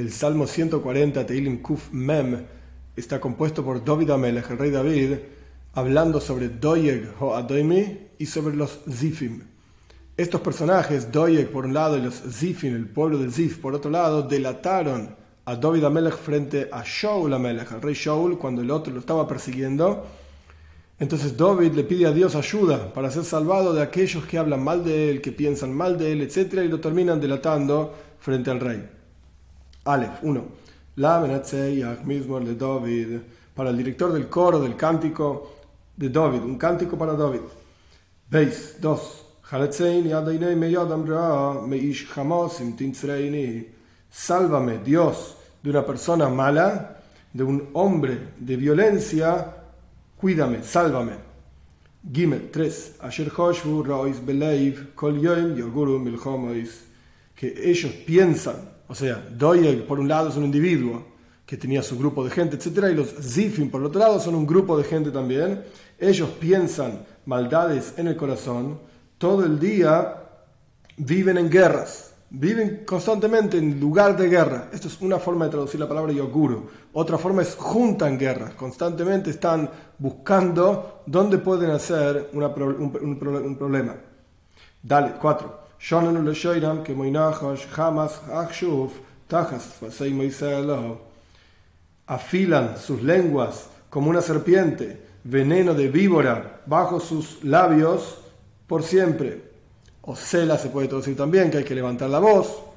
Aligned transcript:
El 0.00 0.12
Salmo 0.12 0.46
140, 0.46 1.26
Teilim 1.26 1.60
Kuf 1.60 1.92
Mem, 1.92 2.46
está 2.96 3.20
compuesto 3.20 3.62
por 3.62 3.84
David 3.84 4.08
Amelech, 4.08 4.50
el 4.50 4.56
rey 4.56 4.70
David, 4.70 5.16
hablando 5.74 6.22
sobre 6.22 6.48
Doyeg 6.48 7.12
Ho 7.20 7.36
Adoimi 7.36 7.98
y 8.16 8.24
sobre 8.24 8.56
los 8.56 8.80
Zifim. 8.90 9.42
Estos 10.16 10.40
personajes, 10.40 11.12
Doyeg 11.12 11.50
por 11.50 11.66
un 11.66 11.74
lado 11.74 11.98
y 11.98 12.00
los 12.00 12.14
Zifim, 12.14 12.74
el 12.74 12.88
pueblo 12.88 13.18
de 13.18 13.30
Zif 13.30 13.58
por 13.58 13.74
otro 13.74 13.90
lado, 13.90 14.22
delataron 14.22 15.14
a 15.44 15.54
David 15.54 15.84
Amelech 15.84 16.16
frente 16.16 16.70
a 16.72 16.82
Shaul 16.82 17.34
Amelech, 17.34 17.70
al 17.70 17.82
rey 17.82 17.94
Shaul, 17.94 18.38
cuando 18.38 18.62
el 18.62 18.70
otro 18.70 18.94
lo 18.94 19.00
estaba 19.00 19.28
persiguiendo. 19.28 20.06
Entonces 20.98 21.36
David 21.36 21.72
le 21.72 21.84
pide 21.84 22.06
a 22.06 22.12
Dios 22.12 22.34
ayuda 22.36 22.90
para 22.94 23.10
ser 23.10 23.24
salvado 23.24 23.74
de 23.74 23.82
aquellos 23.82 24.24
que 24.24 24.38
hablan 24.38 24.64
mal 24.64 24.82
de 24.82 25.10
él, 25.10 25.20
que 25.20 25.30
piensan 25.30 25.74
mal 25.74 25.98
de 25.98 26.12
él, 26.12 26.22
etc. 26.22 26.54
y 26.64 26.68
lo 26.68 26.80
terminan 26.80 27.20
delatando 27.20 27.94
frente 28.18 28.50
al 28.50 28.60
rey. 28.60 28.99
Aleph 29.84 30.22
1. 30.22 30.44
La 30.96 31.20
mismo 32.04 32.40
de 32.40 32.54
David, 32.54 33.18
para 33.54 33.70
el 33.70 33.76
director 33.76 34.12
del 34.12 34.28
coro 34.28 34.60
del 34.60 34.76
cántico 34.76 35.56
de 35.96 36.08
David, 36.08 36.42
un 36.42 36.58
cántico 36.58 36.98
para 36.98 37.14
David. 37.14 37.40
Veis 38.28 38.76
2. 38.80 39.26
Sálvame, 44.10 44.78
Dios, 44.78 45.36
de 45.62 45.70
una 45.70 45.84
persona 45.86 46.28
mala, 46.28 47.00
de 47.32 47.42
un 47.42 47.70
hombre 47.72 48.28
de 48.38 48.56
violencia, 48.56 49.56
cuídame, 50.16 50.62
sálvame. 50.62 51.12
Gimel 52.12 52.50
3. 52.50 52.96
Que 57.34 57.70
ellos 57.70 57.92
piensan, 58.06 58.56
o 58.90 58.94
sea, 58.94 59.24
Doyeg 59.30 59.86
por 59.86 59.98
un 60.00 60.08
lado 60.08 60.28
es 60.28 60.36
un 60.36 60.44
individuo 60.44 61.06
que 61.46 61.56
tenía 61.56 61.82
su 61.82 61.98
grupo 61.98 62.24
de 62.24 62.30
gente, 62.30 62.56
etc. 62.56 62.88
Y 62.90 62.94
los 62.94 63.08
Zifim 63.08 63.70
por 63.70 63.82
otro 63.82 63.98
lado 63.98 64.20
son 64.20 64.34
un 64.34 64.46
grupo 64.46 64.76
de 64.76 64.84
gente 64.84 65.10
también. 65.10 65.62
Ellos 65.98 66.28
piensan 66.38 67.06
maldades 67.24 67.94
en 67.96 68.08
el 68.08 68.16
corazón, 68.16 68.78
todo 69.16 69.44
el 69.44 69.58
día 69.58 70.16
viven 70.96 71.38
en 71.38 71.48
guerras 71.48 72.10
Viven 72.32 72.84
constantemente 72.86 73.58
en 73.58 73.80
lugar 73.80 74.16
de 74.16 74.28
guerra. 74.28 74.68
Esto 74.72 74.86
es 74.86 75.00
una 75.00 75.18
forma 75.18 75.46
de 75.46 75.50
traducir 75.50 75.80
la 75.80 75.88
palabra 75.88 76.12
yoguru. 76.12 76.70
Otra 76.92 77.18
forma 77.18 77.42
es 77.42 77.56
juntan 77.56 78.16
guerras. 78.16 78.54
Constantemente 78.54 79.30
están 79.30 79.68
buscando 79.98 81.02
dónde 81.06 81.38
pueden 81.38 81.72
hacer 81.72 82.30
un, 82.32 83.56
problema. 83.58 83.96
Dale, 84.80 85.14
cuatro. 85.20 85.59
Afilan 92.06 92.76
sus 92.76 93.02
lenguas 93.02 93.68
como 93.88 94.10
una 94.10 94.20
serpiente, 94.20 95.00
veneno 95.24 95.74
de 95.74 95.88
víbora 95.88 96.60
bajo 96.66 97.00
sus 97.00 97.42
labios 97.44 98.18
por 98.66 98.82
siempre 98.82 99.50
o 100.02 100.16
cela 100.16 100.58
se 100.58 100.68
puede 100.68 100.88
traducir 100.88 101.16
también, 101.16 101.50
que 101.50 101.58
hay 101.58 101.64
que 101.64 101.74
levantar 101.74 102.10
la 102.10 102.18
voz. 102.18 102.69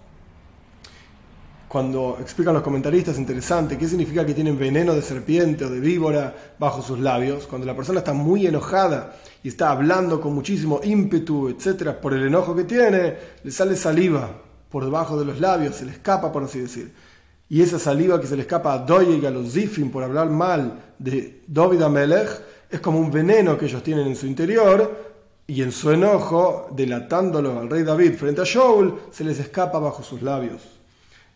Cuando 1.74 2.20
explican 2.22 2.54
los 2.54 2.62
comentaristas, 2.62 3.16
es 3.16 3.20
interesante, 3.20 3.80
¿qué 3.80 3.88
significa 3.88 4.24
que 4.24 4.36
tienen 4.36 4.60
veneno 4.60 4.94
de 4.94 5.02
serpiente 5.02 5.66
o 5.66 5.72
de 5.72 5.80
víbora 5.80 6.54
bajo 6.60 6.84
sus 6.84 7.00
labios? 7.00 7.48
Cuando 7.48 7.66
la 7.66 7.76
persona 7.76 7.98
está 7.98 8.14
muy 8.14 8.46
enojada 8.46 9.16
y 9.42 9.48
está 9.48 9.72
hablando 9.72 10.22
con 10.22 10.36
muchísimo 10.36 10.82
ímpetu, 10.84 11.50
etcétera, 11.50 12.00
por 12.00 12.14
el 12.14 12.28
enojo 12.28 12.56
que 12.56 12.66
tiene, 12.66 13.16
le 13.44 13.50
sale 13.50 13.76
saliva 13.76 14.30
por 14.70 14.86
debajo 14.86 15.18
de 15.18 15.26
los 15.26 15.40
labios, 15.40 15.74
se 15.74 15.86
le 15.86 15.94
escapa, 15.94 16.32
por 16.32 16.44
así 16.44 16.60
decir. 16.60 16.94
Y 17.50 17.64
esa 17.64 17.80
saliva 17.80 18.22
que 18.22 18.28
se 18.28 18.36
le 18.36 18.44
escapa 18.44 18.72
a 18.72 18.78
Doye 18.78 19.18
y 19.18 19.26
a 19.26 19.32
los 19.32 19.52
Zifim 19.52 19.90
por 19.90 20.04
hablar 20.04 20.30
mal 20.30 20.80
de 21.00 21.42
David 21.48 21.82
Amelech 21.82 22.30
es 22.70 22.82
como 22.82 23.00
un 23.00 23.10
veneno 23.10 23.58
que 23.58 23.66
ellos 23.66 23.82
tienen 23.82 24.06
en 24.06 24.16
su 24.16 24.28
interior 24.28 24.96
y 25.48 25.64
en 25.64 25.72
su 25.72 25.90
enojo, 25.90 26.68
delatándolo 26.76 27.60
al 27.60 27.68
rey 27.68 27.82
David 27.82 28.14
frente 28.14 28.42
a 28.42 28.46
Shaul, 28.46 28.94
se 29.10 29.24
les 29.24 29.40
escapa 29.40 29.80
bajo 29.80 30.04
sus 30.04 30.22
labios. 30.22 30.83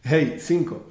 Hey, 0.09 0.37
5. 0.39 0.83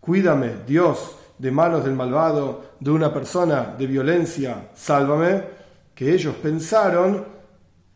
Cuídame, 0.00 0.50
Dios, 0.64 1.16
de 1.36 1.50
manos 1.50 1.84
del 1.84 1.94
malvado, 1.94 2.64
de 2.78 2.90
una 2.92 3.12
persona 3.12 3.74
de 3.76 3.86
violencia, 3.88 4.68
sálvame, 4.72 5.42
que 5.96 6.14
ellos 6.14 6.36
pensaron 6.36 7.24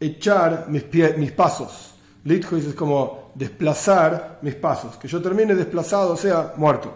echar 0.01 0.67
mis, 0.71 0.85
mis 1.17 1.31
pasos. 1.31 1.95
Lithois 2.25 2.65
es 2.65 2.75
como 2.75 3.31
desplazar 3.33 4.41
mis 4.43 4.57
pasos, 4.57 4.97
que 4.97 5.07
yo 5.07 5.23
termine 5.23 5.55
desplazado, 5.55 6.15
o 6.15 6.17
sea, 6.17 6.53
muerto. 6.57 6.93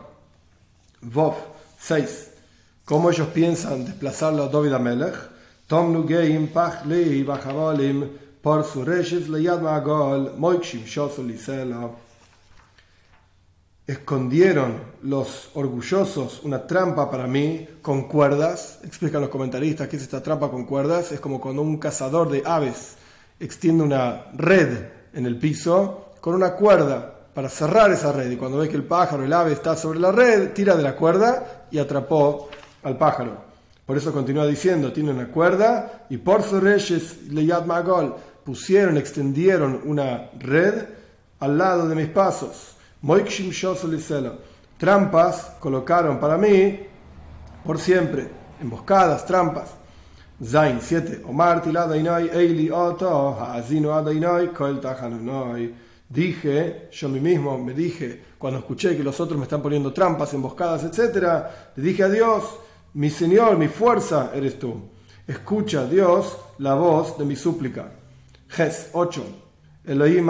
Vov 1.03 1.37
6. 1.79 2.31
¿Cómo 2.85 3.09
ellos 3.09 3.29
piensan 3.29 3.85
desplazarlo 3.85 4.43
a 4.43 4.49
David 4.49 4.73
Amelech? 4.73 5.40
Leyad 9.29 9.61
Magol 9.61 10.35
Moikshim. 10.37 10.83
Escondieron 13.87 14.81
los 15.03 15.51
orgullosos 15.55 16.43
una 16.43 16.67
trampa 16.67 17.09
para 17.09 17.29
mí 17.29 17.69
con 17.83 18.09
cuerdas. 18.09 18.81
Explican 18.83 19.21
los 19.21 19.31
comentaristas 19.31 19.87
que 19.87 19.95
es 19.95 20.03
esta 20.03 20.21
trampa 20.21 20.51
con 20.51 20.65
cuerdas. 20.65 21.13
Es 21.13 21.21
como 21.21 21.41
cuando 21.41 21.63
un 21.63 21.79
cazador 21.79 22.29
de 22.31 22.43
aves 22.45 22.97
extiende 23.39 23.85
una 23.85 24.25
red 24.35 24.87
en 25.13 25.25
el 25.25 25.39
piso 25.39 26.15
con 26.21 26.35
una 26.35 26.55
cuerda 26.55 27.15
para 27.33 27.49
cerrar 27.49 27.93
esa 27.93 28.11
red. 28.11 28.29
Y 28.29 28.37
cuando 28.37 28.59
ve 28.59 28.69
que 28.69 28.75
el 28.75 28.83
pájaro, 28.83 29.23
el 29.23 29.33
ave 29.33 29.53
está 29.53 29.77
sobre 29.77 30.01
la 30.01 30.11
red, 30.11 30.53
tira 30.53 30.75
de 30.75 30.83
la 30.83 30.97
cuerda 30.97 31.67
y 31.71 31.79
atrapó 31.79 32.49
al 32.83 32.99
pájaro. 32.99 33.50
Por 33.91 33.97
eso 33.97 34.12
continúa 34.12 34.47
diciendo, 34.47 34.93
tiene 34.93 35.11
una 35.11 35.27
cuerda 35.27 36.05
y 36.09 36.19
por 36.19 36.45
sus 36.45 36.62
reyes, 36.62 37.23
Leyad 37.28 37.65
Magol, 37.65 38.15
pusieron, 38.45 38.97
extendieron 38.97 39.81
una 39.84 40.31
red 40.39 40.84
al 41.41 41.59
lado 41.59 41.89
de 41.89 41.97
mis 41.97 42.06
pasos. 42.06 42.77
Moikshim 43.03 43.51
Trampas 44.78 45.56
colocaron 45.59 46.21
para 46.21 46.39
mí 46.39 46.78
por 47.65 47.81
siempre, 47.81 48.28
emboscadas, 48.61 49.27
trampas. 49.27 49.71
Zain 50.41 50.78
7. 50.81 51.22
Omar 51.27 51.61
eili 52.33 52.71
oto. 52.71 53.39
Dije, 56.09 56.89
yo 56.93 57.09
mí 57.09 57.19
mismo 57.19 57.59
me 57.59 57.75
dije, 57.75 58.22
cuando 58.39 58.61
escuché 58.61 58.97
que 58.97 59.03
los 59.03 59.19
otros 59.19 59.37
me 59.37 59.47
están 59.47 59.61
poniendo 59.61 59.93
trampas, 59.93 60.33
emboscadas, 60.33 60.84
etc., 60.84 61.45
le 61.75 61.83
dije 61.83 62.05
a 62.05 62.09
Dios, 62.09 62.45
mi 62.95 63.11
Señor, 63.11 63.56
mi 63.56 63.69
fuerza 63.69 64.33
eres 64.34 64.59
tú. 64.59 64.91
Escucha, 65.27 65.87
Dios, 65.87 66.37
la 66.59 66.75
voz 66.75 67.17
de 67.19 67.25
mi 67.25 67.37
súplica. 67.37 67.93
Ges 68.49 68.91
8. 68.93 69.25
Elohim 69.84 70.28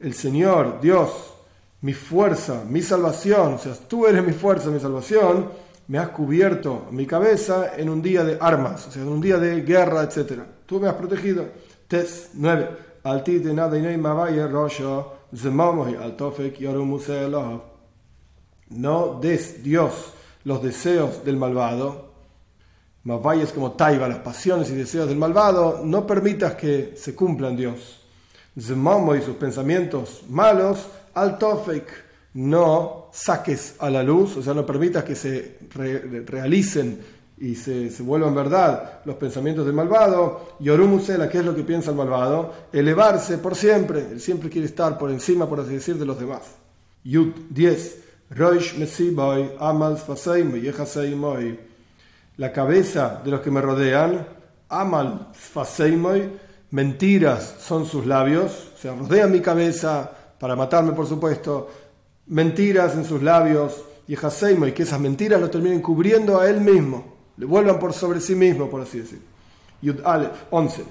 El 0.00 0.14
Señor, 0.14 0.80
Dios, 0.80 1.34
mi 1.82 1.92
fuerza, 1.92 2.64
mi 2.68 2.82
salvación, 2.82 3.54
o 3.54 3.58
sea, 3.58 3.74
tú 3.74 4.06
eres 4.06 4.24
mi 4.24 4.32
fuerza, 4.32 4.70
mi 4.70 4.80
salvación, 4.80 5.50
me 5.88 5.98
has 5.98 6.08
cubierto 6.08 6.86
mi 6.90 7.06
cabeza 7.06 7.76
en 7.76 7.88
un 7.88 8.02
día 8.02 8.22
de 8.24 8.38
armas, 8.40 8.86
o 8.86 8.90
sea, 8.90 9.02
en 9.02 9.08
un 9.08 9.20
día 9.20 9.38
de 9.38 9.62
guerra, 9.62 10.02
etc. 10.02 10.42
Tú 10.66 10.80
me 10.80 10.88
has 10.88 10.94
protegido. 10.94 11.46
Tes 11.88 12.30
9. 12.34 12.68
No 18.70 19.18
des 19.20 19.62
Dios 19.62 20.12
los 20.44 20.62
deseos 20.62 21.24
del 21.24 21.36
malvado. 21.36 22.10
Mavay 23.04 23.44
como 23.54 23.72
taiba, 23.72 24.08
las 24.08 24.18
pasiones 24.18 24.70
y 24.70 24.74
deseos 24.74 25.08
del 25.08 25.18
malvado. 25.18 25.80
No 25.84 26.06
permitas 26.06 26.54
que 26.54 26.94
se 26.96 27.14
cumplan 27.14 27.56
Dios. 27.56 28.00
Zemomo 28.58 29.14
y 29.14 29.22
sus 29.22 29.36
pensamientos 29.36 30.22
malos. 30.28 30.88
Al 31.14 31.38
no 32.34 33.08
saques 33.12 33.74
a 33.78 33.90
la 33.90 34.02
luz, 34.02 34.36
o 34.36 34.42
sea, 34.42 34.54
no 34.54 34.64
permitas 34.64 35.02
que 35.04 35.16
se 35.16 35.58
realicen 36.26 37.00
y 37.40 37.54
se, 37.54 37.90
vuelvan 38.02 38.34
verdad 38.34 39.00
los 39.06 39.16
pensamientos 39.16 39.64
del 39.64 39.74
malvado. 39.74 40.56
Yorumusela, 40.60 41.28
¿qué 41.28 41.38
es 41.38 41.44
lo 41.44 41.56
que 41.56 41.62
piensa 41.62 41.90
el 41.90 41.96
malvado? 41.96 42.52
Elevarse 42.72 43.38
por 43.38 43.56
siempre, 43.56 44.08
él 44.12 44.20
siempre 44.20 44.50
quiere 44.50 44.66
estar 44.66 44.98
por 44.98 45.10
encima, 45.10 45.48
por 45.48 45.60
así 45.60 45.72
decir, 45.72 45.96
de 45.96 46.04
los 46.04 46.20
demás. 46.20 46.42
Yud 47.02 47.32
10. 47.48 47.98
La 52.36 52.52
cabeza 52.52 53.20
de 53.24 53.30
los 53.30 53.40
que 53.40 53.50
me 53.50 53.60
rodean, 53.60 54.26
Amal 54.68 55.28
mentiras 56.70 57.56
son 57.58 57.86
sus 57.86 58.06
labios, 58.06 58.68
o 58.74 58.78
sea, 58.78 58.94
rodean 58.94 59.32
mi 59.32 59.40
cabeza 59.40 60.12
para 60.38 60.54
matarme, 60.54 60.92
por 60.92 61.08
supuesto, 61.08 61.68
mentiras 62.28 62.94
en 62.94 63.04
sus 63.04 63.22
labios, 63.22 63.82
y 64.06 64.16
que 64.72 64.82
esas 64.82 65.00
mentiras 65.00 65.40
lo 65.40 65.50
terminen 65.50 65.80
cubriendo 65.80 66.38
a 66.40 66.48
él 66.48 66.60
mismo, 66.60 67.19
le 67.40 67.46
vuelvan 67.46 67.78
por 67.78 67.94
sobre 67.94 68.20
sí 68.20 68.34
mismo, 68.34 68.68
por 68.68 68.82
así 68.82 68.98
decir. 68.98 69.22
Yud 69.80 70.00
Aleph, 70.04 70.44
11. 70.50 70.84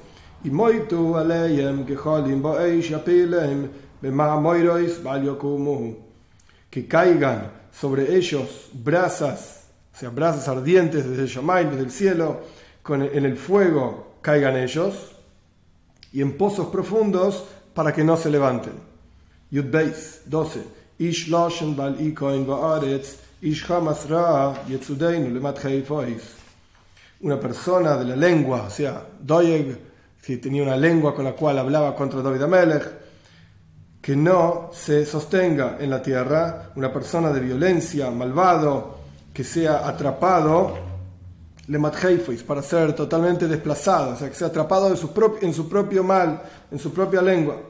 Y 0.43 0.49
moitu 0.49 1.15
aleyem 1.15 1.85
geholim 1.85 2.41
boeish 2.41 2.89
yapilem 2.89 3.69
bemamoirois 4.01 5.03
valiokumu. 5.03 5.95
Que 6.71 6.87
caigan 6.87 7.51
sobre 7.71 8.15
ellos 8.15 8.71
brasas, 8.73 9.67
o 9.93 9.97
sea, 9.97 10.09
brasas 10.09 10.47
ardientes 10.47 11.07
desde 11.07 11.21
el 11.21 11.27
Shomai, 11.27 11.69
desde 11.69 11.83
el 11.83 11.91
cielo, 11.91 12.39
con, 12.81 13.03
en 13.03 13.25
el 13.25 13.37
fuego 13.37 14.15
caigan 14.21 14.57
ellos, 14.57 15.15
y 16.11 16.23
en 16.23 16.35
pozos 16.35 16.69
profundos 16.69 17.45
para 17.75 17.93
que 17.93 18.03
no 18.03 18.17
se 18.17 18.31
levanten. 18.31 18.73
Yud 19.51 19.65
Beis, 19.69 20.21
12. 20.25 20.63
Ish 20.97 21.27
loshen 21.27 21.75
bal 21.75 21.95
ikoin 22.01 22.47
ba'aretz, 22.47 23.17
ish 23.39 23.69
hamas 23.69 24.09
ra 24.09 24.55
yetzudeinu 24.67 25.29
lemat 25.29 25.59
una 27.21 27.39
persona 27.39 27.97
de 27.97 28.05
la 28.05 28.15
lengua, 28.15 28.63
o 28.67 28.69
sea, 28.69 29.05
Doeg, 29.19 29.77
que 30.21 30.37
tenía 30.37 30.63
una 30.63 30.77
lengua 30.77 31.13
con 31.13 31.25
la 31.25 31.33
cual 31.33 31.59
hablaba 31.59 31.95
contra 31.95 32.21
David 32.21 32.43
Amelech, 32.43 32.91
que 34.01 34.15
no 34.15 34.69
se 34.73 35.05
sostenga 35.05 35.77
en 35.79 35.89
la 35.89 36.01
tierra, 36.01 36.71
una 36.75 36.91
persona 36.91 37.31
de 37.31 37.41
violencia, 37.41 38.09
malvado, 38.09 38.99
que 39.33 39.43
sea 39.43 39.87
atrapado, 39.87 40.77
le 41.67 41.79
para 42.47 42.61
ser 42.63 42.93
totalmente 42.93 43.47
desplazado, 43.47 44.13
o 44.13 44.15
sea, 44.15 44.29
que 44.29 44.35
sea 44.35 44.47
atrapado 44.47 44.89
en 44.89 44.97
su, 44.97 45.69
propio, 45.69 46.03
mal, 46.03 46.41
en 46.71 46.79
su 46.79 46.91
propia 46.91 47.21
lengua. 47.21 47.61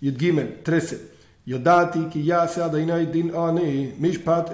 Yud 0.00 0.18
Gimel 0.18 0.62
13. 0.62 1.12
Yodati 1.44 2.08
ki 2.08 2.22
din 3.12 3.34
ani 3.34 3.94
mishpat 3.98 4.52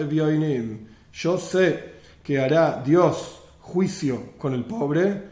Yo 1.12 1.38
sé 1.38 1.92
que 2.24 2.40
hará 2.40 2.82
Dios 2.84 3.37
juicio 3.68 4.32
con 4.38 4.54
el 4.54 4.64
pobre, 4.64 5.22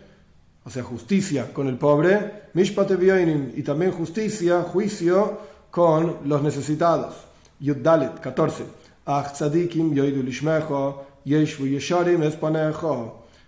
o 0.64 0.70
sea, 0.70 0.82
justicia 0.82 1.52
con 1.52 1.68
el 1.68 1.78
pobre, 1.78 2.50
y 2.54 3.62
también 3.62 3.92
justicia, 3.92 4.62
juicio 4.62 5.38
con 5.70 6.18
los 6.24 6.42
necesitados. 6.42 7.14
Yud 7.60 7.76
Dalet 7.78 8.20
14. 8.20 8.64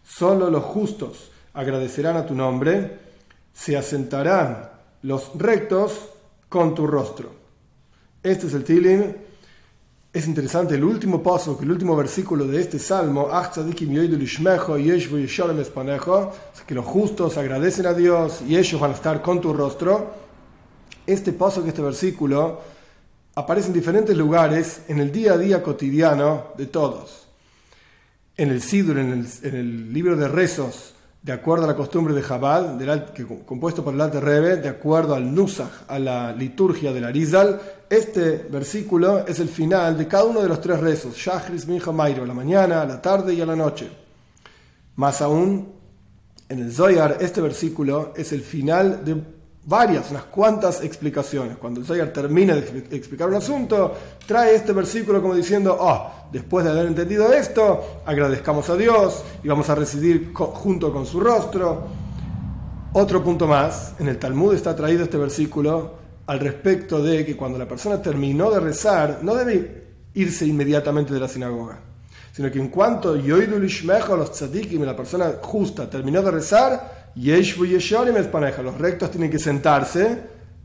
Solo 0.05 0.51
los 0.51 0.65
justos 0.65 1.31
agradecerán 1.53 2.17
a 2.17 2.25
tu 2.25 2.35
nombre, 2.35 2.99
se 3.53 3.77
asentarán 3.77 4.71
los 5.03 5.31
rectos 5.37 6.09
con 6.49 6.75
tu 6.75 6.87
rostro. 6.87 7.31
Este 8.23 8.47
es 8.47 8.55
el 8.55 8.65
Tilim 8.65 9.28
es 10.19 10.27
interesante 10.27 10.75
el 10.75 10.83
último 10.83 11.23
paso, 11.23 11.57
el 11.63 11.71
último 11.71 11.95
versículo 11.95 12.45
de 12.45 12.61
este 12.61 12.81
salmo, 12.81 13.29
que 16.67 16.75
los 16.75 16.85
justos 16.85 17.37
agradecen 17.37 17.87
a 17.87 17.95
Dios 17.95 18.41
y 18.47 18.57
ellos 18.57 18.81
van 18.81 18.91
a 18.91 18.95
estar 18.95 19.23
con 19.23 19.41
tu 19.41 19.53
rostro. 19.53 20.13
Este 21.07 21.33
paso, 21.33 21.63
que 21.63 21.69
este 21.69 21.83
versículo, 21.83 22.61
aparece 23.37 23.69
en 23.69 23.75
diferentes 23.75 24.17
lugares 24.17 24.81
en 24.89 24.99
el 24.99 25.13
día 25.13 25.35
a 25.35 25.39
día 25.39 25.63
cotidiano 25.63 26.49
de 26.59 26.67
todos. 26.67 27.29
En 28.37 28.51
el 28.51 28.61
Sidur, 28.61 28.99
en 28.99 29.25
el 29.43 29.93
libro 29.93 30.17
de 30.17 30.27
rezos 30.27 30.95
de 31.23 31.33
acuerdo 31.33 31.65
a 31.65 31.69
la 31.69 31.77
costumbre 31.77 32.15
de 32.15 32.23
que, 33.13 33.27
compuesto 33.45 33.85
por 33.85 33.93
el 33.93 34.01
Alte 34.01 34.21
Rebe, 34.21 34.57
de 34.57 34.69
acuerdo 34.69 35.15
al 35.15 35.35
Nusach, 35.35 35.85
a 35.89 35.99
la 35.99 36.33
liturgia 36.33 36.93
del 36.93 37.05
Arizal, 37.05 37.61
este 37.91 38.47
versículo 38.51 39.27
es 39.27 39.41
el 39.41 39.49
final 39.49 39.99
de 39.99 40.07
cada 40.07 40.25
uno 40.25 40.41
de 40.41 40.49
los 40.49 40.61
tres 40.61 40.79
rezos, 40.81 41.17
Shachris, 41.17 41.67
Mincha, 41.67 41.93
Mairo, 41.93 42.23
a 42.23 42.27
la 42.27 42.35
mañana, 42.35 42.83
a 42.83 42.87
la 42.87 43.03
tarde 43.03 43.35
y 43.35 43.41
a 43.41 43.47
la 43.47 43.57
noche. 43.57 43.91
Más 44.97 45.21
aún, 45.21 45.73
en 46.49 46.61
el 46.61 46.73
Zoyar, 46.73 47.19
este 47.21 47.41
versículo 47.41 48.13
es 48.17 48.33
el 48.33 48.41
final 48.41 49.05
de 49.05 49.38
varias, 49.65 50.11
unas 50.11 50.25
cuantas 50.25 50.83
explicaciones. 50.83 51.59
Cuando 51.59 51.81
el 51.81 51.87
Zoyar 51.87 52.09
termina 52.13 52.55
de 52.55 52.87
explicar 52.97 53.29
un 53.29 53.35
asunto, 53.35 53.95
trae 54.27 54.55
este 54.55 54.73
versículo 54.73 55.21
como 55.21 55.35
diciendo, 55.35 55.77
oh, 55.79 56.11
después 56.33 56.65
de 56.65 56.71
haber 56.71 56.87
entendido 56.87 57.33
esto, 57.33 58.03
agradezcamos 58.07 58.69
a 58.71 58.77
Dios 58.77 59.23
y 59.43 59.49
vamos 59.49 59.69
a 59.69 59.75
residir 59.75 60.33
junto 60.33 60.93
con 60.93 61.07
su 61.07 61.21
rostro. 61.21 61.87
Otro 62.93 63.23
punto 63.23 63.47
más, 63.47 63.95
en 63.99 64.09
el 64.09 64.19
Talmud 64.19 64.55
está 64.55 64.75
traído 64.75 65.05
este 65.05 65.19
versículo 65.19 65.99
al 66.27 66.41
respecto 66.41 67.03
de 67.03 67.25
que 67.25 67.37
cuando 67.37 67.59
la 67.59 67.69
persona 67.69 68.01
terminó 68.03 68.51
de 68.51 68.61
rezar, 68.61 69.21
no 69.23 69.35
debe 69.35 69.87
irse 70.15 70.47
inmediatamente 70.47 71.15
de 71.15 71.21
la 71.21 71.29
sinagoga, 71.29 71.79
sino 72.33 72.51
que 72.51 72.59
en 72.59 72.69
cuanto 72.69 73.15
los 73.15 74.33
tzadikim, 74.33 74.83
la 74.83 74.97
persona 74.97 75.35
justa, 75.41 75.89
terminó 75.89 76.23
de 76.23 76.31
rezar, 76.31 76.98
los 78.63 78.79
rectos 78.79 79.11
tienen 79.11 79.31
que 79.31 79.39
sentarse, 79.39 80.19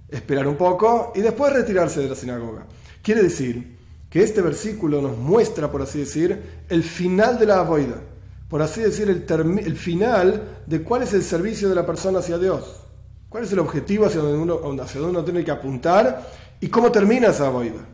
esperar 0.09 0.47
un 0.47 0.55
poco 0.55 1.11
y 1.15 1.21
después 1.21 1.51
retirarse 1.51 2.01
de 2.01 2.09
la 2.09 2.15
sinagoga. 2.15 2.65
Quiere 3.01 3.23
decir 3.23 3.77
que 4.09 4.21
este 4.21 4.41
versículo 4.41 5.01
nos 5.01 5.17
muestra, 5.17 5.71
por 5.71 5.81
así 5.81 5.99
decir, 5.99 6.63
el 6.69 6.83
final 6.83 7.39
de 7.39 7.45
la 7.47 7.59
avoida, 7.59 8.01
por 8.47 8.61
así 8.61 8.81
decir, 8.81 9.09
el, 9.09 9.25
el 9.59 9.75
final 9.75 10.59
de 10.67 10.83
cuál 10.83 11.03
es 11.03 11.13
el 11.13 11.23
servicio 11.23 11.69
de 11.69 11.75
la 11.75 11.85
persona 11.85 12.19
hacia 12.19 12.37
Dios, 12.37 12.83
cuál 13.29 13.43
es 13.43 13.51
el 13.51 13.59
objetivo 13.59 14.05
hacia 14.05 14.21
donde 14.21 14.37
uno, 14.37 14.83
hacia 14.83 15.01
donde 15.01 15.17
uno 15.17 15.25
tiene 15.25 15.43
que 15.43 15.51
apuntar 15.51 16.29
y 16.59 16.67
cómo 16.67 16.91
termina 16.91 17.29
esa 17.29 17.47
avoida 17.47 17.87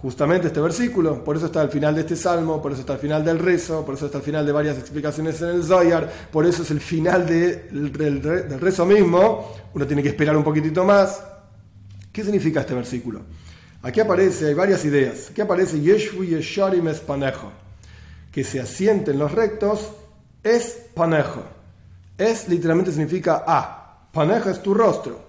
justamente 0.00 0.46
este 0.46 0.60
versículo, 0.60 1.24
por 1.24 1.36
eso 1.36 1.46
está 1.46 1.60
al 1.60 1.70
final 1.70 1.94
de 1.94 2.02
este 2.02 2.14
salmo, 2.14 2.62
por 2.62 2.70
eso 2.72 2.82
está 2.82 2.92
al 2.92 3.00
final 3.00 3.24
del 3.24 3.38
rezo, 3.38 3.84
por 3.84 3.96
eso 3.96 4.06
está 4.06 4.18
al 4.18 4.24
final 4.24 4.46
de 4.46 4.52
varias 4.52 4.78
explicaciones 4.78 5.42
en 5.42 5.48
el 5.48 5.64
Zoyar, 5.64 6.08
por 6.30 6.46
eso 6.46 6.62
es 6.62 6.70
el 6.70 6.80
final 6.80 7.26
del, 7.26 7.92
del 7.92 8.60
rezo 8.60 8.86
mismo, 8.86 9.52
uno 9.74 9.86
tiene 9.86 10.02
que 10.02 10.10
esperar 10.10 10.36
un 10.36 10.44
poquitito 10.44 10.84
más. 10.84 11.22
¿Qué 12.12 12.22
significa 12.22 12.60
este 12.60 12.74
versículo? 12.74 13.22
Aquí 13.82 14.00
aparece, 14.00 14.46
hay 14.46 14.54
varias 14.54 14.84
ideas, 14.84 15.30
aquí 15.30 15.40
aparece 15.40 15.80
Yeshu 15.80 16.24
Yesharim 16.24 16.86
es 16.88 17.00
panejo, 17.00 17.50
que 18.30 18.44
se 18.44 18.60
asienten 18.60 19.18
los 19.18 19.32
rectos 19.32 19.90
es 20.44 20.78
panejo. 20.94 21.42
Es 22.16 22.48
literalmente 22.48 22.92
significa 22.92 23.44
a, 23.46 24.08
panejo 24.12 24.50
es 24.50 24.62
tu 24.62 24.74
rostro. 24.74 25.27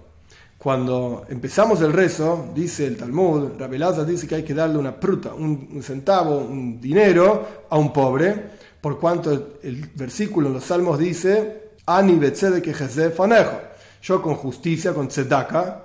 Cuando 0.60 1.24
empezamos 1.30 1.80
el 1.80 1.90
rezo, 1.90 2.50
dice 2.54 2.86
el 2.86 2.98
Talmud, 2.98 3.52
Rabelaza 3.58 4.04
dice 4.04 4.28
que 4.28 4.34
hay 4.34 4.42
que 4.42 4.52
darle 4.52 4.76
una 4.76 4.94
pruta, 4.94 5.32
un, 5.32 5.82
centavo, 5.82 6.36
un 6.36 6.78
dinero 6.78 7.64
a 7.70 7.78
un 7.78 7.90
pobre, 7.90 8.50
por 8.78 9.00
cuanto 9.00 9.56
el, 9.62 9.90
versículo 9.94 10.48
en 10.48 10.52
los 10.52 10.64
salmos 10.64 10.98
dice, 10.98 11.70
Ani 11.86 12.20
que 12.20 12.74
fanejo. 12.74 13.58
Yo 14.02 14.20
con 14.20 14.34
justicia, 14.34 14.92
con 14.92 15.08
tzedaka, 15.08 15.82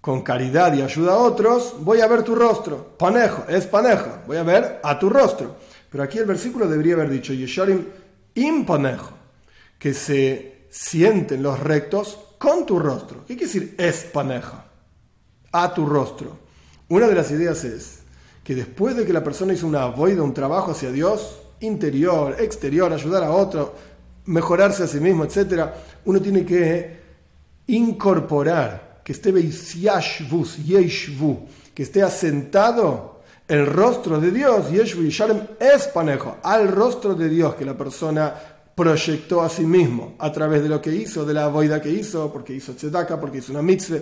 con 0.00 0.22
caridad 0.22 0.72
y 0.74 0.80
ayuda 0.80 1.14
a 1.14 1.18
otros, 1.18 1.74
voy 1.80 2.00
a 2.00 2.06
ver 2.06 2.22
tu 2.22 2.36
rostro. 2.36 2.96
Panejo, 2.96 3.42
es 3.48 3.66
panejo, 3.66 4.18
voy 4.28 4.36
a 4.36 4.44
ver 4.44 4.78
a 4.84 4.96
tu 5.00 5.10
rostro. 5.10 5.56
Pero 5.90 6.04
aquí 6.04 6.18
el 6.18 6.26
versículo 6.26 6.68
debería 6.68 6.94
haber 6.94 7.10
dicho, 7.10 7.32
Yesharim 7.32 7.84
impanejo, 8.36 9.14
que 9.80 9.92
se 9.92 10.66
sienten 10.70 11.42
los 11.42 11.58
rectos 11.58 12.23
con 12.38 12.66
tu 12.66 12.78
rostro. 12.78 13.24
¿Qué 13.26 13.36
quiere 13.36 13.52
decir 13.52 13.74
es 13.78 14.04
paneja? 14.04 14.64
A 15.52 15.72
tu 15.72 15.86
rostro. 15.86 16.38
Una 16.88 17.06
de 17.06 17.14
las 17.14 17.30
ideas 17.30 17.64
es 17.64 18.00
que 18.42 18.54
después 18.54 18.96
de 18.96 19.06
que 19.06 19.12
la 19.12 19.24
persona 19.24 19.52
hizo 19.52 19.66
una 19.66 19.86
voida, 19.86 20.22
un 20.22 20.34
trabajo 20.34 20.72
hacia 20.72 20.92
Dios, 20.92 21.40
interior, 21.60 22.36
exterior, 22.38 22.92
ayudar 22.92 23.24
a 23.24 23.30
otro, 23.30 23.74
mejorarse 24.26 24.84
a 24.84 24.86
sí 24.86 25.00
mismo, 25.00 25.24
etc., 25.24 25.70
uno 26.04 26.20
tiene 26.20 26.44
que 26.44 27.00
incorporar, 27.66 29.00
que 29.02 29.12
esté 29.12 29.32
que 31.74 31.82
esté 31.82 32.02
asentado 32.02 33.22
el 33.48 33.66
rostro 33.66 34.20
de 34.20 34.30
Dios, 34.30 34.66
y 34.72 35.08
Shalem 35.08 35.46
es 35.58 35.88
al 36.42 36.68
rostro 36.68 37.14
de 37.14 37.28
Dios 37.28 37.54
que 37.54 37.64
la 37.64 37.76
persona 37.76 38.34
proyectó 38.74 39.42
a 39.42 39.48
sí 39.48 39.62
mismo 39.62 40.14
a 40.18 40.32
través 40.32 40.62
de 40.62 40.68
lo 40.68 40.80
que 40.80 40.94
hizo, 40.94 41.24
de 41.24 41.34
la 41.34 41.48
voida 41.48 41.80
que 41.80 41.90
hizo, 41.90 42.32
porque 42.32 42.54
hizo 42.54 42.72
tzedaka, 42.74 43.20
porque 43.20 43.38
hizo 43.38 43.52
una 43.52 43.62
mitzvah. 43.62 43.98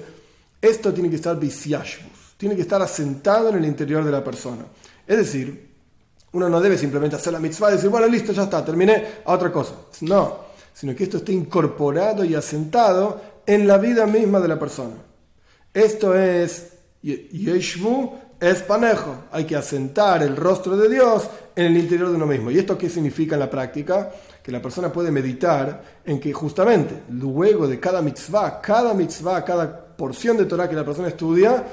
Esto 0.61 0.93
tiene 0.93 1.11
que 1.11 1.17
estar 1.17 1.39
viciashbus, 1.39 2.35
tiene 2.37 2.55
que 2.57 2.63
estar 2.63 2.81
asentado 2.81 3.51
en 3.51 3.57
el 3.57 3.65
interior 3.65 4.05
de 4.05 4.13
la 4.13 4.23
persona. 4.23 4.65
Es 5.07 5.17
decir, 5.17 5.73
uno 6.33 6.49
no 6.49 6.61
debe 6.61 6.79
simplemente 6.79 7.17
hacer 7.17 7.33
la 7.33 7.41
mitzvah 7.41 7.71
y 7.71 7.75
decir, 7.75 7.91
bueno, 7.91 8.07
listo, 8.07 8.33
ya 8.33 8.45
está, 8.45 8.65
terminé 8.65 9.05
a 9.25 9.33
otra 9.33 9.53
cosa. 9.53 9.75
No, 10.03 10.39
sino 10.73 10.95
que 10.95 11.05
esto 11.05 11.19
esté 11.19 11.33
incorporado 11.33 12.25
y 12.25 12.35
asentado 12.35 13.21
en 13.45 13.67
la 13.67 13.77
vida 13.77 14.07
misma 14.07 14.41
de 14.41 14.49
la 14.49 14.59
persona. 14.59 14.95
Esto 15.75 16.15
es 16.17 16.73
yeshvu, 17.03 18.19
es 18.41 18.63
panejo. 18.63 19.25
Hay 19.33 19.45
que 19.45 19.57
asentar 19.57 20.23
el 20.23 20.37
rostro 20.37 20.77
de 20.77 20.89
Dios 20.89 21.29
en 21.55 21.67
el 21.67 21.77
interior 21.77 22.11
de 22.11 22.17
uno 22.17 22.27
mismo. 22.27 22.51
¿Y 22.51 22.59
esto 22.59 22.79
qué 22.79 22.89
significa 22.89 23.35
en 23.35 23.41
la 23.41 23.51
práctica? 23.51 24.11
que 24.43 24.51
la 24.51 24.61
persona 24.61 24.93
puede 24.93 25.11
meditar 25.11 25.83
en 26.05 26.19
que 26.19 26.33
justamente 26.33 27.03
luego 27.11 27.69
de 27.69 27.79
cada 27.79 28.03
mitzvah, 28.03 28.61
cada 28.61 28.93
mitzvah, 28.93 29.45
cada 29.45 29.87
porción 29.97 30.37
de 30.37 30.47
Torah 30.47 30.69
que 30.69 30.75
la 30.75 30.85
persona 30.85 31.09
estudia, 31.09 31.65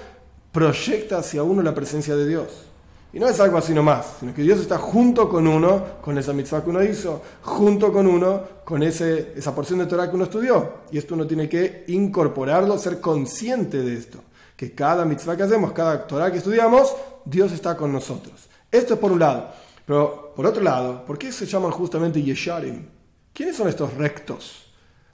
proyecta 0.52 1.18
hacia 1.18 1.42
uno 1.42 1.64
la 1.64 1.74
presencia 1.74 2.16
de 2.16 2.28
Dios. 2.28 2.66
Y 3.12 3.20
no 3.20 3.28
es 3.28 3.40
algo 3.40 3.58
así 3.58 3.74
nomás, 3.74 4.06
sino 4.20 4.36
que 4.36 4.44
Dios 4.44 4.60
está 4.60 4.78
junto 4.78 5.28
con 5.28 5.48
uno, 5.48 5.84
con 6.00 6.16
esa 6.20 6.32
mitzvah 6.32 6.64
que 6.64 6.70
uno 6.70 6.84
hizo, 6.84 7.24
junto 7.42 7.92
con 7.92 8.06
uno, 8.06 8.44
con 8.64 8.84
ese, 8.84 9.34
esa 9.36 9.56
porción 9.56 9.80
de 9.80 9.88
Torah 9.88 10.08
que 10.08 10.16
uno 10.16 10.26
estudió. 10.26 10.74
Y 10.92 11.00
esto 11.00 11.16
uno 11.16 11.26
tiene 11.26 11.50
que 11.50 11.86
incorporarlo, 11.88 12.78
ser 12.78 13.02
consciente 13.02 13.82
de 13.82 13.96
esto. 13.96 14.20
Que 14.56 14.76
cada 14.76 15.06
mitzvah 15.06 15.36
que 15.36 15.44
hacemos, 15.44 15.72
cada 15.72 16.06
Torah 16.06 16.32
que 16.32 16.38
estudiamos, 16.38 16.96
Dios 17.26 17.52
está 17.52 17.76
con 17.76 17.92
nosotros. 17.92 18.48
Esto 18.72 18.94
es 18.94 19.00
por 19.00 19.12
un 19.12 19.20
lado. 19.20 19.50
Pero 19.90 20.34
por 20.36 20.46
otro 20.46 20.62
lado, 20.62 21.04
¿por 21.04 21.18
qué 21.18 21.32
se 21.32 21.48
llaman 21.48 21.72
justamente 21.72 22.22
Yesharim? 22.22 22.86
¿Quiénes 23.34 23.56
son 23.56 23.68
estos 23.70 23.92
rectos? 23.96 24.72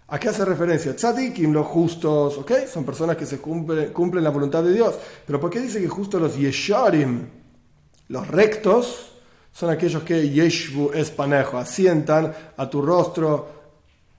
¿A 0.09 0.19
qué 0.19 0.27
hace 0.27 0.43
referencia? 0.43 0.93
Tzadikim, 0.93 1.53
los 1.53 1.65
justos, 1.65 2.37
¿ok? 2.39 2.51
Son 2.69 2.83
personas 2.83 3.15
que 3.15 3.25
se 3.25 3.37
cumplen, 3.37 3.93
cumplen 3.93 4.21
la 4.21 4.31
voluntad 4.31 4.61
de 4.61 4.73
Dios. 4.73 4.95
Pero 5.25 5.39
¿por 5.39 5.49
qué 5.49 5.61
dice 5.61 5.79
que 5.79 5.87
justo 5.87 6.19
los 6.19 6.35
Yesharim? 6.35 7.21
Los 8.09 8.27
rectos 8.27 9.13
son 9.53 9.69
aquellos 9.69 10.03
que 10.03 10.29
Yeshvu 10.29 10.91
es 10.93 11.09
panejo, 11.09 11.57
asientan 11.57 12.35
a 12.57 12.69
tu 12.69 12.81
rostro 12.81 13.47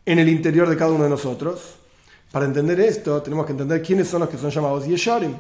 en 0.06 0.18
el 0.20 0.28
interior 0.30 0.70
de 0.70 0.76
cada 0.78 0.90
uno 0.90 1.04
de 1.04 1.10
nosotros. 1.10 1.74
Para 2.32 2.46
entender 2.46 2.80
esto, 2.80 3.20
tenemos 3.20 3.44
que 3.44 3.52
entender 3.52 3.82
quiénes 3.82 4.08
son 4.08 4.20
los 4.20 4.30
que 4.30 4.38
son 4.38 4.48
llamados 4.48 4.86
Yesharim. 4.86 5.34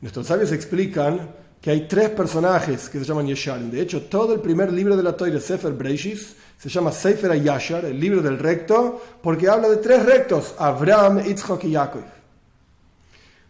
Nuestros 0.00 0.26
sabios 0.26 0.50
explican 0.50 1.40
que 1.62 1.70
hay 1.70 1.86
tres 1.86 2.10
personajes 2.10 2.88
que 2.88 2.98
se 2.98 3.04
llaman 3.04 3.28
Yesharim. 3.28 3.70
De 3.70 3.80
hecho, 3.80 4.02
todo 4.02 4.34
el 4.34 4.40
primer 4.40 4.72
libro 4.72 4.96
de 4.96 5.02
la 5.04 5.16
Torah, 5.16 5.38
Sefer 5.38 5.72
Breishis, 5.72 6.34
se 6.58 6.68
llama 6.68 6.90
Sefer 6.90 7.30
Ayashar, 7.30 7.84
el 7.84 8.00
libro 8.00 8.20
del 8.20 8.36
recto, 8.40 9.00
porque 9.22 9.48
habla 9.48 9.68
de 9.68 9.76
tres 9.76 10.04
rectos, 10.04 10.56
Abraham, 10.58 11.22
Yitzchak 11.22 11.62
y 11.64 11.70
Yaakov. 11.70 12.02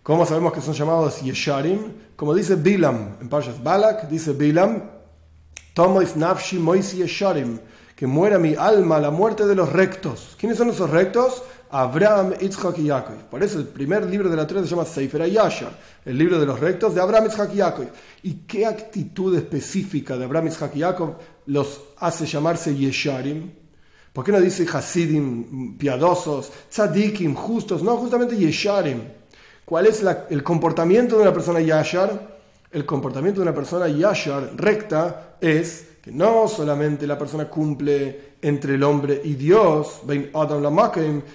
¿Cómo 0.02 0.26
sabemos 0.26 0.52
que 0.52 0.60
son 0.60 0.74
llamados 0.74 1.22
Yesharim? 1.22 1.78
Como 2.14 2.34
dice 2.34 2.54
Bilam 2.54 3.16
en 3.18 3.30
Parshas 3.30 3.62
Balak, 3.62 4.08
dice 4.08 4.34
Bilam, 4.34 4.82
Tomois 5.72 6.14
nafshi 6.14 6.58
moisi 6.58 6.98
Yesharim, 6.98 7.58
que 7.96 8.06
muera 8.06 8.38
mi 8.38 8.54
alma 8.54 9.00
la 9.00 9.10
muerte 9.10 9.46
de 9.46 9.54
los 9.54 9.72
rectos. 9.72 10.36
¿Quiénes 10.38 10.58
son 10.58 10.68
esos 10.68 10.90
rectos? 10.90 11.42
Abraham, 11.72 12.34
Yitzhak 12.38 12.78
y 12.78 12.84
Yaakov. 12.84 13.30
Por 13.30 13.42
eso 13.42 13.58
el 13.58 13.64
primer 13.64 14.04
libro 14.04 14.28
de 14.28 14.36
la 14.36 14.46
Torah 14.46 14.62
se 14.62 14.68
llama 14.68 14.84
Sefer 14.84 15.28
Yashar, 15.28 15.72
el 16.04 16.18
libro 16.18 16.38
de 16.38 16.46
los 16.46 16.60
rectos 16.60 16.94
de 16.94 17.00
Abraham, 17.00 17.24
Yitzhak 17.24 17.54
y 17.54 17.56
Yaakov. 17.56 17.86
¿Y 18.22 18.34
qué 18.46 18.66
actitud 18.66 19.34
específica 19.36 20.16
de 20.16 20.24
Abraham, 20.24 20.48
Yitzhak 20.48 20.76
y 20.76 20.80
Yaakov 20.80 21.14
los 21.46 21.80
hace 21.98 22.26
llamarse 22.26 22.76
Yesharim? 22.76 23.50
¿Por 24.12 24.24
qué 24.24 24.32
no 24.32 24.40
dice 24.40 24.66
Hasidim, 24.70 25.78
piadosos, 25.78 26.52
tzadikim, 26.70 27.34
justos? 27.34 27.82
No, 27.82 27.96
justamente 27.96 28.36
Yesharim. 28.36 29.00
¿Cuál 29.64 29.86
es 29.86 30.04
el 30.28 30.42
comportamiento 30.42 31.16
de 31.16 31.22
una 31.22 31.32
persona 31.32 31.60
yashar? 31.60 32.41
El 32.72 32.86
comportamiento 32.86 33.40
de 33.40 33.48
una 33.48 33.54
persona 33.54 33.86
yashar 33.86 34.52
recta 34.56 35.36
es 35.40 35.88
que 36.02 36.10
no 36.10 36.48
solamente 36.48 37.06
la 37.06 37.18
persona 37.18 37.44
cumple 37.44 38.32
entre 38.40 38.74
el 38.76 38.82
hombre 38.82 39.20
y 39.22 39.34
Dios, 39.34 40.00
ben 40.04 40.30
Adam 40.32 40.62
la 40.62 40.92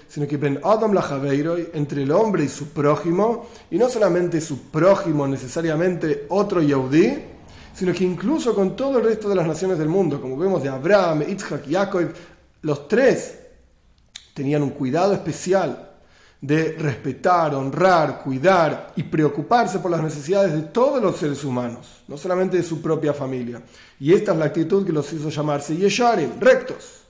sino 0.07 0.27
que 0.27 0.35
ben 0.37 0.59
Adam 0.63 0.93
la 0.93 1.03
entre 1.73 2.01
el 2.01 2.11
hombre 2.11 2.43
y 2.43 2.49
su 2.49 2.69
prójimo, 2.69 3.45
y 3.69 3.77
no 3.77 3.87
solamente 3.87 4.41
su 4.41 4.63
prójimo 4.63 5.27
necesariamente 5.27 6.25
otro 6.29 6.61
Yehudi, 6.61 7.17
sino 7.73 7.93
que 7.93 8.03
incluso 8.03 8.55
con 8.55 8.75
todo 8.75 8.97
el 8.97 9.05
resto 9.05 9.29
de 9.29 9.35
las 9.35 9.47
naciones 9.47 9.77
del 9.77 9.87
mundo, 9.87 10.19
como 10.19 10.35
vemos 10.35 10.63
de 10.63 10.69
Abraham, 10.69 11.23
Isaac 11.29 11.61
y 11.67 11.73
Jacob, 11.75 12.11
los 12.63 12.87
tres 12.87 13.37
tenían 14.33 14.63
un 14.63 14.71
cuidado 14.71 15.13
especial 15.13 15.86
de 16.39 16.73
respetar, 16.73 17.55
honrar, 17.55 18.21
cuidar 18.23 18.93
y 18.95 19.03
preocuparse 19.03 19.79
por 19.79 19.89
las 19.89 20.03
necesidades 20.03 20.53
de 20.53 20.61
todos 20.63 21.01
los 21.01 21.17
seres 21.17 21.43
humanos, 21.43 22.03
no 22.07 22.17
solamente 22.17 22.57
de 22.57 22.63
su 22.63 22.81
propia 22.81 23.13
familia. 23.13 23.61
Y 23.99 24.13
esta 24.13 24.33
es 24.33 24.37
la 24.37 24.45
actitud 24.45 24.85
que 24.85 24.93
los 24.93 25.11
hizo 25.13 25.29
llamarse 25.29 25.75
Yesharim, 25.75 26.39
rectos. 26.39 27.05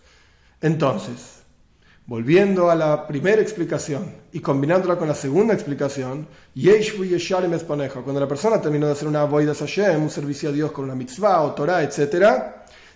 Entonces, 0.62 1.42
volviendo 2.06 2.72
a 2.72 2.76
la 2.76 3.06
primera 3.06 3.42
explicación 3.42 4.06
y 4.32 4.40
combinándola 4.40 4.98
con 4.98 5.10
la 5.10 5.14
segunda 5.14 5.54
explicación, 5.54 6.26
Yeshvu 6.56 7.04
Yesharim 7.04 7.54
es 7.54 7.64
cuando 7.64 8.20
la 8.20 8.28
persona 8.28 8.62
terminó 8.62 8.86
de 8.86 8.94
hacer 8.94 9.10
una 9.10 9.22
Avoidas 9.22 9.60
Hashem, 9.60 10.04
un 10.04 10.10
servicio 10.10 10.50
a 10.50 10.54
Dios 10.54 10.72
con 10.72 10.86
una 10.86 10.96
mitzvah 10.96 11.42
o 11.42 11.54
Torah, 11.54 11.84
etc., 11.84 12.26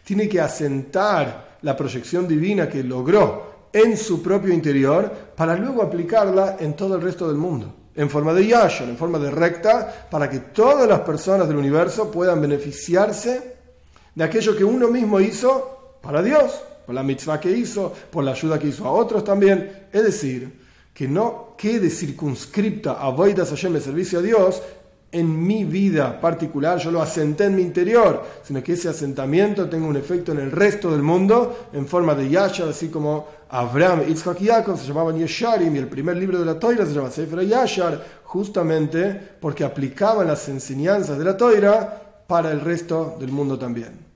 tiene 0.04 0.30
que 0.30 0.40
asentar 0.40 1.58
la 1.62 1.76
proyección 1.76 2.28
divina 2.28 2.68
que 2.68 2.84
logró 2.84 3.51
en 3.74 3.98
su 3.98 4.22
propio 4.22 4.54
interior 4.54 5.12
para 5.36 5.56
luego 5.56 5.82
aplicarla 5.82 6.58
en 6.60 6.76
todo 6.76 6.96
el 6.96 7.02
resto 7.02 7.28
del 7.28 7.38
mundo, 7.38 7.74
en 7.96 8.10
forma 8.10 8.34
de 8.34 8.48
yashar, 8.48 8.90
en 8.90 8.98
forma 8.98 9.20
de 9.20 9.32
recta, 9.32 10.08
para 10.10 10.30
que 10.30 10.40
todas 10.40 10.88
las 10.88 11.02
personas 11.02 11.48
del 11.48 11.58
universo 11.58 12.12
puedan 12.12 12.42
beneficiarse 12.42 13.56
de 14.14 14.24
aquello 14.24 14.56
que 14.56 14.64
uno 14.64 14.88
mismo 14.88 15.20
hizo 15.20 15.98
para 16.02 16.22
Dios, 16.22 16.62
por 16.86 16.96
la 16.96 17.04
mitzvah 17.04 17.40
que 17.40 17.52
hizo, 17.52 17.94
por 18.12 18.24
la 18.24 18.32
ayuda 18.32 18.60
que 18.60 18.68
hizo 18.68 18.86
a 18.86 18.92
otros 18.92 19.24
también. 19.24 19.88
Es 19.92 20.04
decir, 20.04 20.62
que 20.94 21.08
no 21.08 21.56
quede 21.58 21.90
circunscripta 21.90 22.94
a 22.94 23.10
Voidas 23.10 23.50
Hashem 23.50 23.76
el 23.76 23.82
servicio 23.82 24.20
a 24.20 24.22
Dios 24.22 24.62
en 25.12 25.46
mi 25.46 25.66
vida 25.66 26.20
particular, 26.22 26.80
yo 26.80 26.90
lo 26.90 27.02
asenté 27.02 27.46
en 27.46 27.56
mi 27.56 27.62
interior, 27.62 28.24
sino 28.44 28.64
que 28.64 28.74
ese 28.74 28.90
asentamiento 28.90 29.70
tenga 29.70 29.88
un 29.88 29.98
efecto 29.98 30.32
en 30.32 30.40
el 30.40 30.52
resto 30.52 30.92
del 30.92 31.02
mundo 31.02 31.68
en 31.74 31.86
forma 31.86 32.16
de 32.16 32.30
Yashar, 32.30 32.70
así 32.70 32.88
como 32.88 33.28
Abraham, 33.50 34.06
Yitzhak 34.08 34.40
y 34.42 34.46
Yaakov 34.46 34.80
se 34.80 34.88
llamaban 34.88 35.18
Yesharim 35.18 35.76
y 35.76 35.80
el 35.80 35.88
primer 35.88 36.16
libro 36.16 36.40
de 36.40 36.46
la 36.46 36.58
Toira 36.58 36.86
se 36.86 36.94
llama 36.94 37.12
Sefer 37.12 37.46
Yashar, 37.46 38.02
justamente 38.24 39.20
porque 39.42 39.66
aplicaban 39.66 40.28
las 40.28 40.48
enseñanzas 40.48 41.18
de 41.18 41.26
la 41.26 41.36
Toira 41.36 42.24
para 42.28 42.52
el 42.52 42.62
resto 42.62 43.18
del 43.20 43.32
mundo 43.32 43.60
también. 43.60 44.11